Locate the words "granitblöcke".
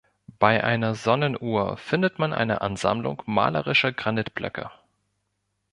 3.91-4.71